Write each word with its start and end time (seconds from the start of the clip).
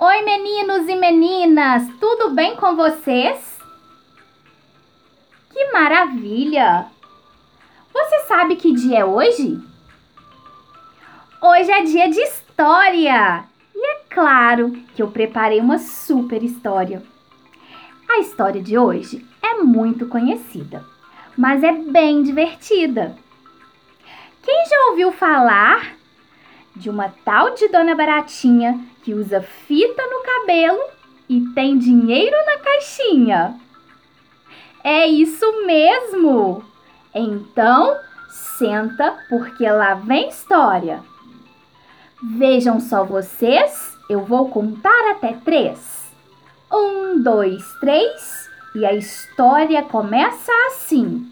Oi, 0.00 0.22
meninos 0.22 0.88
e 0.88 0.94
meninas, 0.94 1.82
tudo 1.98 2.30
bem 2.30 2.54
com 2.54 2.76
vocês? 2.76 3.58
Que 5.50 5.72
maravilha! 5.72 6.86
Você 7.92 8.20
sabe 8.28 8.54
que 8.54 8.72
dia 8.72 9.00
é 9.00 9.04
hoje? 9.04 9.60
Hoje 11.42 11.72
é 11.72 11.82
dia 11.82 12.08
de 12.08 12.20
história! 12.20 13.44
E 13.74 13.86
é 13.86 14.02
claro 14.08 14.70
que 14.94 15.02
eu 15.02 15.10
preparei 15.10 15.58
uma 15.58 15.78
super 15.78 16.44
história. 16.44 17.02
A 18.08 18.20
história 18.20 18.62
de 18.62 18.78
hoje 18.78 19.26
é 19.42 19.54
muito 19.64 20.06
conhecida, 20.06 20.84
mas 21.36 21.64
é 21.64 21.72
bem 21.72 22.22
divertida. 22.22 23.16
Quem 24.44 24.64
já 24.64 24.90
ouviu 24.90 25.10
falar 25.10 25.97
de 26.78 26.88
uma 26.88 27.12
tal 27.24 27.54
de 27.54 27.68
Dona 27.68 27.94
Baratinha 27.94 28.78
que 29.02 29.12
usa 29.12 29.42
fita 29.42 30.02
no 30.06 30.22
cabelo 30.22 30.80
e 31.28 31.40
tem 31.54 31.76
dinheiro 31.76 32.36
na 32.46 32.58
caixinha. 32.58 33.60
É 34.82 35.06
isso 35.06 35.66
mesmo! 35.66 36.64
Então, 37.14 37.96
senta 38.28 39.18
porque 39.28 39.68
lá 39.68 39.94
vem 39.94 40.28
história. 40.28 41.02
Vejam 42.22 42.80
só 42.80 43.04
vocês, 43.04 43.96
eu 44.08 44.24
vou 44.24 44.48
contar 44.48 45.10
até 45.10 45.32
três. 45.44 46.12
Um, 46.72 47.20
dois, 47.20 47.64
três, 47.80 48.48
e 48.74 48.86
a 48.86 48.92
história 48.92 49.82
começa 49.82 50.52
assim. 50.68 51.28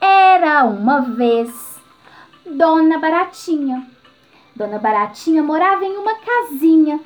Era 0.00 0.64
uma 0.64 1.00
vez 1.00 1.80
Dona 2.46 2.98
Baratinha 2.98 3.93
Dona 4.56 4.78
Baratinha 4.78 5.42
morava 5.42 5.84
em 5.84 5.96
uma 5.96 6.14
casinha 6.14 7.00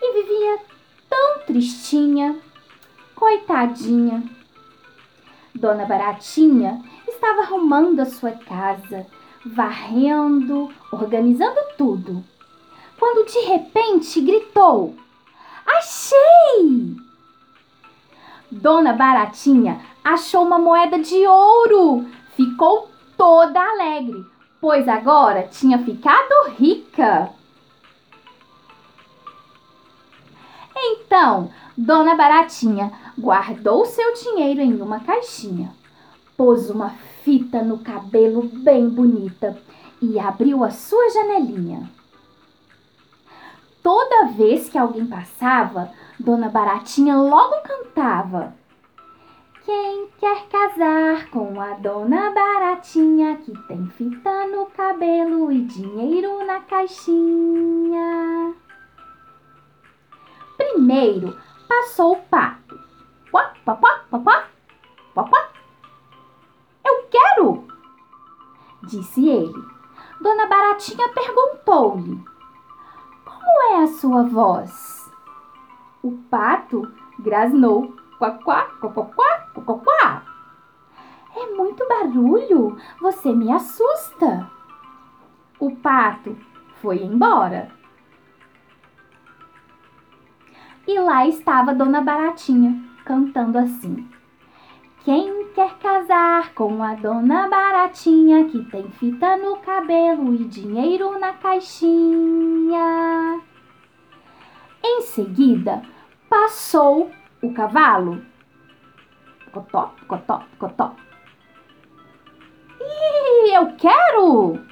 e 0.00 0.12
vivia 0.12 0.60
tão 1.10 1.40
tristinha, 1.40 2.38
coitadinha. 3.16 4.22
Dona 5.52 5.84
Baratinha 5.84 6.80
estava 7.08 7.40
arrumando 7.40 7.98
a 7.98 8.06
sua 8.06 8.30
casa, 8.30 9.04
varrendo, 9.44 10.72
organizando 10.92 11.58
tudo, 11.76 12.24
quando 12.96 13.26
de 13.26 13.40
repente 13.40 14.20
gritou: 14.20 14.94
Achei! 15.66 16.96
Dona 18.48 18.92
Baratinha 18.92 19.80
achou 20.04 20.44
uma 20.44 20.60
moeda 20.60 21.00
de 21.00 21.26
ouro, 21.26 22.06
ficou 22.36 22.88
toda 23.16 23.60
alegre 23.60 24.31
pois 24.62 24.86
agora 24.86 25.42
tinha 25.42 25.76
ficado 25.76 26.50
rica. 26.56 27.30
Então, 30.76 31.50
Dona 31.76 32.14
Baratinha 32.14 32.92
guardou 33.18 33.84
seu 33.84 34.14
dinheiro 34.14 34.60
em 34.60 34.80
uma 34.80 35.00
caixinha, 35.00 35.72
pôs 36.36 36.70
uma 36.70 36.90
fita 37.24 37.60
no 37.60 37.78
cabelo 37.78 38.42
bem 38.44 38.88
bonita 38.88 39.60
e 40.00 40.16
abriu 40.20 40.62
a 40.62 40.70
sua 40.70 41.10
janelinha. 41.10 41.90
Toda 43.82 44.28
vez 44.28 44.68
que 44.68 44.78
alguém 44.78 45.06
passava, 45.06 45.90
Dona 46.20 46.48
Baratinha 46.48 47.16
logo 47.16 47.56
cantava. 47.62 48.54
Quem 49.64 50.08
quer 50.18 50.48
casar 50.48 51.30
com 51.30 51.60
a 51.60 51.74
dona 51.74 52.30
baratinha 52.30 53.36
que 53.36 53.56
tem 53.68 53.86
fita 53.90 54.46
no 54.48 54.66
cabelo 54.66 55.52
e 55.52 55.62
dinheiro 55.62 56.44
na 56.44 56.60
caixinha? 56.60 58.54
Primeiro 60.56 61.38
passou 61.68 62.14
o 62.14 62.22
pato. 62.22 62.76
Quá, 63.30 63.52
quá, 63.64 63.76
quá, 63.76 64.04
quá, 64.10 64.48
quá, 65.14 65.24
quá. 65.28 65.48
Eu 66.84 67.04
quero! 67.08 67.68
Disse 68.82 69.28
ele. 69.28 69.64
Dona 70.20 70.46
Baratinha 70.46 71.08
perguntou-lhe: 71.08 72.20
Como 73.24 73.62
é 73.70 73.84
a 73.84 73.86
sua 73.86 74.24
voz? 74.24 75.10
O 76.02 76.12
pato 76.28 76.92
grasnou 77.20 77.94
Quá, 78.22 78.30
quá, 78.44 78.70
quá, 78.80 78.88
quá, 78.90 79.04
quá, 79.16 79.41
quá. 79.60 80.22
É 81.36 81.46
muito 81.54 81.86
barulho. 81.86 82.76
Você 83.00 83.32
me 83.32 83.52
assusta. 83.52 84.50
O 85.58 85.76
pato 85.76 86.36
foi 86.80 87.02
embora. 87.02 87.70
E 90.86 90.98
lá 90.98 91.26
estava 91.26 91.74
Dona 91.74 92.00
Baratinha 92.00 92.82
cantando 93.04 93.58
assim. 93.58 94.08
Quem 95.04 95.48
quer 95.54 95.78
casar 95.78 96.54
com 96.54 96.82
a 96.82 96.94
Dona 96.94 97.48
Baratinha 97.48 98.44
que 98.44 98.64
tem 98.64 98.88
fita 98.90 99.36
no 99.36 99.56
cabelo 99.56 100.34
e 100.34 100.44
dinheiro 100.44 101.18
na 101.18 101.32
caixinha? 101.32 102.80
Em 104.84 105.02
seguida, 105.02 105.82
passou 106.28 107.10
o 107.40 107.52
cavalo. 107.52 108.22
Cotó, 109.52 109.92
cotó, 110.08 110.42
cotó. 110.58 110.96
Ih, 112.80 113.54
eu 113.54 113.76
quero! 113.76 114.64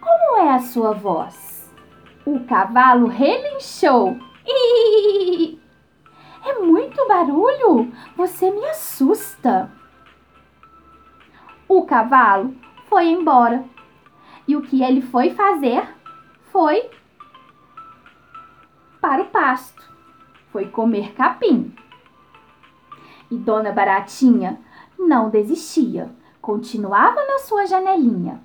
Como 0.00 0.36
é 0.38 0.54
a 0.54 0.58
sua 0.58 0.92
voz? 0.92 1.72
O 2.24 2.40
cavalo 2.44 3.06
relinchou. 3.06 4.18
Ih, 4.46 5.60
é 6.44 6.58
muito 6.58 7.06
barulho! 7.06 7.92
Você 8.16 8.50
me 8.50 8.64
assusta. 8.66 9.70
O 11.68 11.86
cavalo 11.86 12.54
foi 12.88 13.06
embora. 13.06 13.64
E 14.48 14.56
o 14.56 14.62
que 14.62 14.82
ele 14.82 15.02
foi 15.02 15.30
fazer 15.30 15.88
foi 16.52 16.90
para 19.00 19.22
o 19.22 19.26
pasto 19.26 19.94
foi 20.50 20.66
comer 20.68 21.12
capim. 21.12 21.74
E 23.30 23.36
Dona 23.36 23.72
Baratinha 23.72 24.60
não 24.98 25.30
desistia, 25.30 26.10
continuava 26.40 27.24
na 27.26 27.38
sua 27.40 27.66
janelinha. 27.66 28.40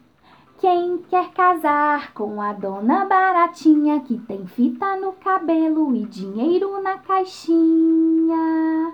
Quem 0.60 1.00
quer 1.10 1.32
casar 1.32 2.14
com 2.14 2.40
a 2.42 2.54
Dona 2.54 3.06
Baratinha 3.06 4.00
que 4.02 4.18
tem 4.18 4.46
fita 4.46 4.96
no 4.96 5.14
cabelo 5.14 5.96
e 5.96 6.06
dinheiro 6.06 6.82
na 6.82 7.00
caixinha? 7.00 8.94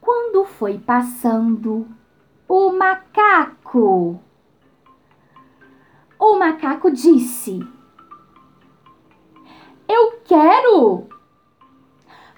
Quando 0.00 0.44
foi 0.44 0.78
passando 0.78 1.86
o 2.48 2.72
macaco, 2.72 4.20
o 6.18 6.36
macaco 6.36 6.90
disse: 6.90 7.60
Eu 9.88 10.20
quero! 10.24 11.06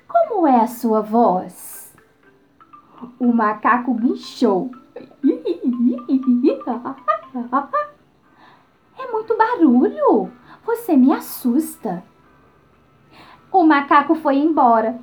Como 0.07 0.47
é 0.47 0.61
a 0.61 0.67
sua 0.67 1.01
voz? 1.01 1.76
O 3.19 3.33
macaco 3.33 3.95
guinchou. 3.95 4.71
É 8.99 9.13
muito 9.13 9.37
barulho. 9.37 10.33
Você 10.65 10.97
me 10.97 11.13
assusta. 11.13 12.03
O 13.53 13.63
macaco 13.65 14.15
foi 14.15 14.37
embora. 14.37 14.99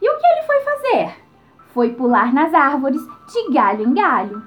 E 0.00 0.08
o 0.08 0.18
que 0.18 0.26
ele 0.26 0.42
foi 0.46 0.60
fazer? 0.60 1.16
Foi 1.68 1.92
pular 1.94 2.32
nas 2.32 2.52
árvores 2.52 3.00
de 3.32 3.50
galho 3.52 3.88
em 3.88 3.94
galho. 3.94 4.42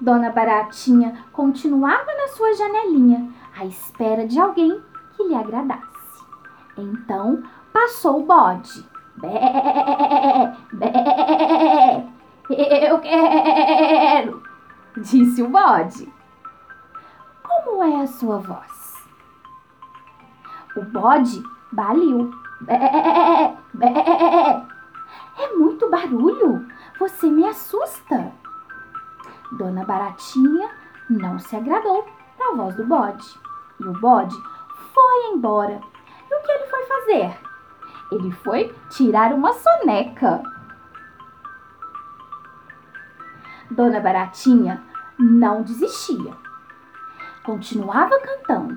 Dona 0.00 0.30
Baratinha 0.30 1.24
continuava 1.32 2.06
na 2.14 2.28
sua 2.28 2.54
janelinha, 2.54 3.32
à 3.56 3.64
espera 3.64 4.26
de 4.26 4.38
alguém 4.38 4.80
que 5.16 5.24
lhe 5.24 5.34
agradasse. 5.34 5.82
Então 6.76 7.42
passou 7.72 8.20
o 8.20 8.24
bode. 8.24 8.86
Bé, 9.16 10.56
bé, 10.72 11.67
eu 12.88 12.98
quero, 13.00 14.42
disse 14.96 15.42
o 15.42 15.48
bode. 15.48 16.12
Como 17.42 17.82
é 17.82 18.02
a 18.02 18.06
sua 18.06 18.38
voz? 18.38 18.94
O 20.76 20.82
bode 20.82 21.42
baliu. 21.72 22.30
É 25.36 25.54
muito 25.54 25.88
barulho, 25.90 26.66
você 26.98 27.30
me 27.30 27.46
assusta. 27.46 28.32
Dona 29.52 29.84
Baratinha 29.84 30.70
não 31.08 31.38
se 31.38 31.56
agradou 31.56 32.06
da 32.38 32.52
voz 32.56 32.74
do 32.76 32.84
bode. 32.84 33.40
E 33.80 33.84
o 33.84 33.92
bode 34.00 34.36
foi 34.92 35.32
embora. 35.32 35.80
E 36.30 36.34
o 36.34 36.42
que 36.42 36.50
ele 36.50 36.66
foi 36.66 36.86
fazer? 36.86 37.38
Ele 38.10 38.32
foi 38.32 38.74
tirar 38.90 39.32
uma 39.32 39.52
soneca. 39.52 40.42
Dona 43.78 44.00
Baratinha 44.00 44.82
não 45.16 45.62
desistia. 45.62 46.36
Continuava 47.44 48.18
cantando. 48.18 48.76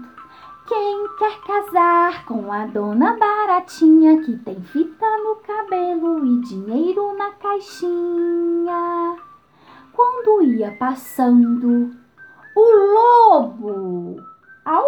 Quem 0.68 1.08
quer 1.18 1.42
casar 1.42 2.24
com 2.26 2.54
a 2.54 2.68
dona 2.68 3.18
Baratinha 3.18 4.22
que 4.22 4.38
tem 4.38 4.62
fita 4.62 5.08
no 5.24 5.38
cabelo 5.38 6.24
e 6.24 6.42
dinheiro 6.42 7.18
na 7.18 7.32
caixinha? 7.32 9.18
Quando 9.92 10.44
ia 10.44 10.72
passando 10.78 11.90
o 12.56 12.72
lobo, 12.94 14.18
au! 14.64 14.86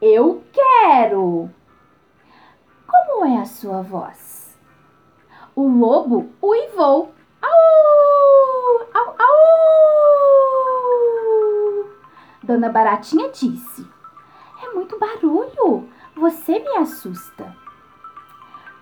Eu 0.00 0.42
quero. 0.50 1.50
Como 2.86 3.26
é 3.26 3.36
a 3.36 3.44
sua 3.44 3.82
voz? 3.82 4.39
O 5.54 5.68
lobo 5.68 6.30
uivou. 6.42 7.12
Au! 7.42 7.50
Au! 8.94 9.16
Au! 9.18 9.40
Dona 12.42 12.68
Baratinha 12.68 13.28
disse: 13.30 13.86
É 14.62 14.74
muito 14.74 14.98
barulho. 14.98 15.88
Você 16.16 16.58
me 16.58 16.76
assusta. 16.76 17.54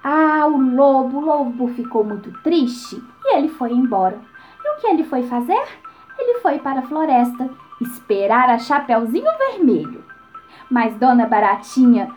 Ah, 0.03 0.47
o 0.47 0.57
lobo, 0.57 1.19
o 1.19 1.21
lobo 1.21 1.69
ficou 1.69 2.05
muito 2.05 2.33
triste 2.43 3.03
e 3.25 3.37
ele 3.37 3.49
foi 3.49 3.73
embora. 3.73 4.19
E 4.65 4.77
o 4.77 4.81
que 4.81 4.87
ele 4.87 5.05
foi 5.05 5.23
fazer? 5.25 5.63
Ele 6.19 6.41
foi 6.41 6.59
para 6.59 6.81
a 6.81 6.87
floresta 6.87 7.51
esperar 7.81 8.49
a 8.49 8.59
Chapeuzinho 8.59 9.31
Vermelho. 9.39 10.05
Mas 10.71 10.95
Dona 10.97 11.27
Baratinha 11.27 12.09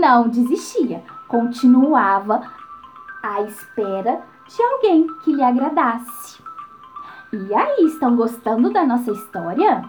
não 0.00 0.28
desistia, 0.28 1.02
continuava 1.28 2.42
à 3.22 3.42
espera 3.42 4.22
de 4.48 4.62
alguém 4.62 5.06
que 5.22 5.32
lhe 5.32 5.42
agradasse. 5.42 6.42
E 7.32 7.54
aí, 7.54 7.86
estão 7.86 8.14
gostando 8.16 8.70
da 8.70 8.84
nossa 8.84 9.10
história? 9.10 9.82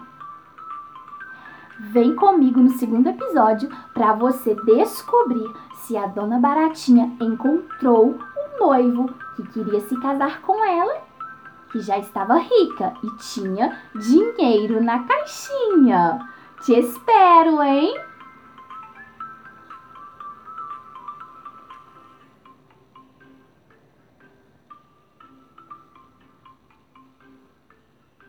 Vem 1.78 2.14
comigo 2.14 2.60
no 2.60 2.70
segundo 2.70 3.08
episódio 3.08 3.68
para 3.92 4.14
você 4.14 4.54
descobrir 4.64 5.52
se 5.74 5.96
a 5.96 6.06
dona 6.06 6.38
Baratinha 6.38 7.14
encontrou 7.20 8.16
um 8.16 8.58
noivo 8.58 9.12
que 9.36 9.42
queria 9.48 9.80
se 9.80 10.00
casar 10.00 10.40
com 10.40 10.64
ela, 10.64 11.02
que 11.70 11.80
já 11.80 11.98
estava 11.98 12.38
rica 12.38 12.94
e 13.02 13.10
tinha 13.16 13.76
dinheiro 13.94 14.82
na 14.82 15.00
caixinha. 15.00 16.26
Te 16.62 16.78
espero, 16.78 17.62
hein? 17.62 17.94